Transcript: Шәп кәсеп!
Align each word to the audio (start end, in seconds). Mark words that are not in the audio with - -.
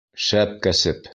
Шәп 0.27 0.55
кәсеп! 0.65 1.05